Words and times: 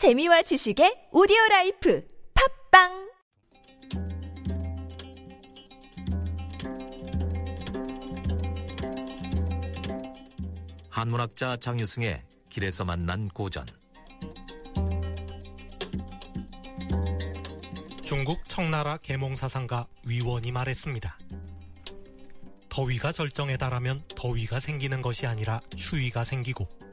재미와 0.00 0.40
지식의 0.40 1.08
오디오 1.12 1.36
라이프 1.50 2.02
팟빵 2.72 3.10
한문학자 10.88 11.58
장유승의 11.58 12.22
길에서 12.48 12.86
만난 12.86 13.28
고전 13.28 13.66
중국 18.02 18.48
청나라 18.48 18.96
계몽사상가 18.96 19.86
위원이 20.06 20.50
말했습니다. 20.50 21.18
더위가 22.70 23.12
절정에 23.12 23.58
달하면 23.58 24.02
더위가 24.16 24.60
생기는 24.60 25.02
것이 25.02 25.26
아니라 25.26 25.60
추위가 25.76 26.24
생기고 26.24 26.89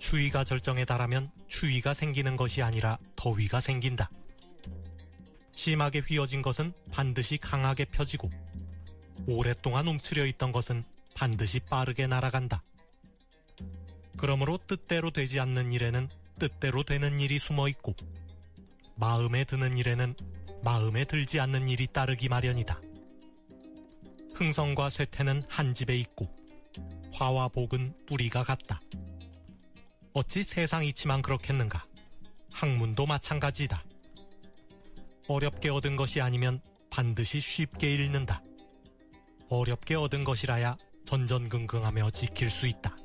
추위가 0.00 0.42
절정에 0.42 0.86
달하면 0.86 1.30
추위가 1.46 1.92
생기는 1.92 2.36
것이 2.36 2.62
아니라 2.62 2.98
더위가 3.16 3.60
생긴다. 3.60 4.10
심하게 5.54 6.00
휘어진 6.00 6.40
것은 6.40 6.72
반드시 6.90 7.36
강하게 7.36 7.84
펴지고 7.84 8.30
오랫동안 9.28 9.86
움츠려 9.86 10.24
있던 10.24 10.52
것은 10.52 10.84
반드시 11.14 11.60
빠르게 11.60 12.06
날아간다. 12.06 12.64
그러므로 14.16 14.58
뜻대로 14.66 15.10
되지 15.10 15.38
않는 15.38 15.70
일에는 15.70 16.08
뜻대로 16.38 16.82
되는 16.82 17.20
일이 17.20 17.38
숨어 17.38 17.68
있고 17.68 17.94
마음에 18.96 19.44
드는 19.44 19.76
일에는 19.76 20.14
마음에 20.64 21.04
들지 21.04 21.40
않는 21.40 21.68
일이 21.68 21.86
따르기 21.86 22.30
마련이다. 22.30 22.80
흥성과 24.34 24.88
쇠퇴는 24.88 25.44
한 25.48 25.74
집에 25.74 25.96
있고 25.98 26.34
화와 27.12 27.48
복은 27.48 27.94
뿌리가 28.06 28.44
같다. 28.44 28.80
어찌 30.12 30.42
세상 30.42 30.84
이치만 30.84 31.22
그렇겠는가? 31.22 31.86
학문도 32.52 33.06
마찬가지다. 33.06 33.84
어렵게 35.28 35.68
얻은 35.68 35.94
것이 35.94 36.20
아니면 36.20 36.60
반드시 36.90 37.38
쉽게 37.38 37.94
잃는다. 37.94 38.42
어렵게 39.48 39.94
얻은 39.94 40.24
것이라야 40.24 40.76
전전긍긍하며 41.04 42.10
지킬 42.10 42.50
수 42.50 42.66
있다. 42.66 42.96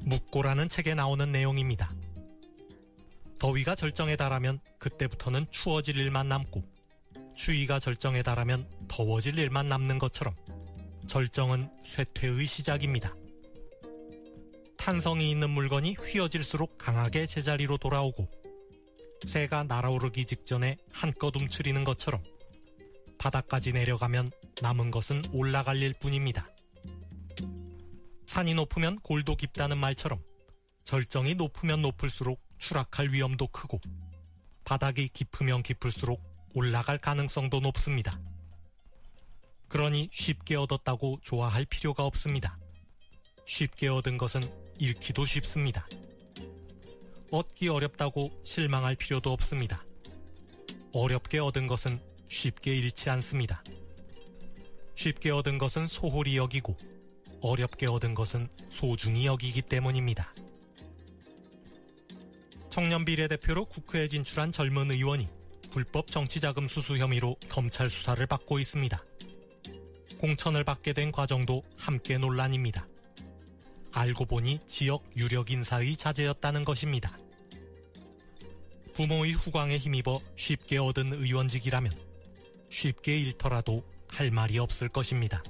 묵고라는 0.00 0.68
책에 0.68 0.94
나오는 0.94 1.32
내용입니다. 1.32 1.94
더위가 3.38 3.74
절정에 3.74 4.16
달하면 4.16 4.60
그때부터는 4.78 5.46
추워질 5.50 5.96
일만 5.96 6.28
남고 6.28 6.62
추위가 7.34 7.78
절정에 7.78 8.22
달하면 8.22 8.68
더워질 8.88 9.38
일만 9.38 9.70
남는 9.70 9.98
것처럼 9.98 10.34
절정은 11.06 11.70
쇠퇴의 11.84 12.46
시작입니다. 12.46 13.14
탄성이 14.84 15.30
있는 15.30 15.48
물건이 15.48 15.94
휘어질수록 15.94 16.76
강하게 16.76 17.24
제자리로 17.24 17.78
돌아오고 17.78 18.28
새가 19.26 19.62
날아오르기 19.62 20.26
직전에 20.26 20.76
한껏 20.92 21.34
움츠리는 21.34 21.82
것처럼 21.84 22.22
바닥까지 23.16 23.72
내려가면 23.72 24.30
남은 24.60 24.90
것은 24.90 25.22
올라갈 25.32 25.78
일 25.78 25.94
뿐입니다. 25.94 26.50
산이 28.26 28.52
높으면 28.52 28.98
골도 29.00 29.36
깊다는 29.36 29.78
말처럼 29.78 30.22
절정이 30.82 31.36
높으면 31.36 31.80
높을수록 31.80 32.42
추락할 32.58 33.08
위험도 33.10 33.46
크고 33.46 33.80
바닥이 34.64 35.08
깊으면 35.14 35.62
깊을수록 35.62 36.22
올라갈 36.52 36.98
가능성도 36.98 37.60
높습니다. 37.60 38.20
그러니 39.68 40.10
쉽게 40.12 40.56
얻었다고 40.56 41.20
좋아할 41.22 41.64
필요가 41.64 42.04
없습니다. 42.04 42.58
쉽게 43.46 43.88
얻은 43.88 44.18
것은 44.18 44.63
잃기도 44.78 45.24
쉽습니다. 45.24 45.88
얻기 47.30 47.68
어렵다고 47.68 48.30
실망할 48.44 48.94
필요도 48.96 49.32
없습니다. 49.32 49.84
어렵게 50.92 51.38
얻은 51.38 51.66
것은 51.66 52.00
쉽게 52.28 52.74
잃지 52.76 53.10
않습니다. 53.10 53.62
쉽게 54.94 55.30
얻은 55.30 55.58
것은 55.58 55.86
소홀히 55.86 56.36
여기고 56.36 56.76
어렵게 57.40 57.86
얻은 57.86 58.14
것은 58.14 58.48
소중히 58.70 59.26
여기기 59.26 59.62
때문입니다. 59.62 60.34
청년 62.70 63.04
비례대표로 63.04 63.66
국회에 63.66 64.08
진출한 64.08 64.50
젊은 64.50 64.90
의원이 64.90 65.28
불법 65.70 66.10
정치자금 66.10 66.68
수수 66.68 66.96
혐의로 66.96 67.36
검찰 67.48 67.90
수사를 67.90 68.24
받고 68.26 68.58
있습니다. 68.58 69.04
공천을 70.18 70.64
받게 70.64 70.92
된 70.92 71.12
과정도 71.12 71.62
함께 71.76 72.16
논란입니다. 72.16 72.86
알고 73.94 74.26
보니 74.26 74.58
지역 74.66 75.04
유력 75.16 75.52
인사의 75.52 75.96
자제였다는 75.96 76.64
것입니다. 76.64 77.16
부모의 78.94 79.32
후광에 79.32 79.78
힘입어 79.78 80.20
쉽게 80.36 80.78
얻은 80.78 81.12
의원직이라면 81.12 81.92
쉽게 82.68 83.16
잃더라도 83.18 83.84
할 84.08 84.32
말이 84.32 84.58
없을 84.58 84.88
것입니다. 84.88 85.42